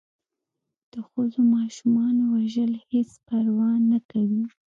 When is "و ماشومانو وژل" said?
1.45-2.73